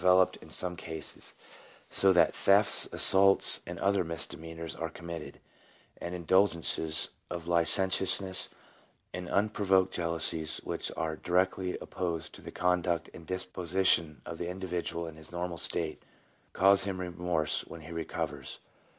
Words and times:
veloped 0.01 0.35
in 0.37 0.49
some 0.49 0.75
cases, 0.75 1.59
so 1.91 2.11
that 2.11 2.33
thefts, 2.33 2.87
assaults, 2.91 3.61
and 3.67 3.77
other 3.79 4.03
misdemeanours 4.03 4.73
are 4.73 4.89
committed, 4.89 5.39
and 6.01 6.15
indulgences 6.15 7.11
of 7.29 7.47
licentiousness 7.47 8.49
and 9.13 9.29
unprovoked 9.29 9.93
jealousies 9.93 10.57
which 10.63 10.91
are 10.97 11.17
directly 11.17 11.77
opposed 11.79 12.33
to 12.33 12.41
the 12.41 12.49
conduct 12.49 13.11
and 13.13 13.27
disposition 13.27 14.23
of 14.25 14.39
the 14.39 14.49
individual 14.49 15.05
in 15.05 15.17
his 15.17 15.31
normal 15.31 15.59
state, 15.59 16.01
cause 16.51 16.81
him 16.85 16.99
remorse 16.99 17.61
when 17.67 17.81
he 17.81 17.91
recovers. 17.91 18.57